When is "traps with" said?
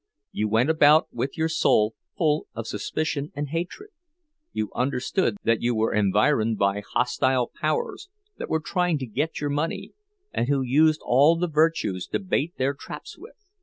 12.73-13.35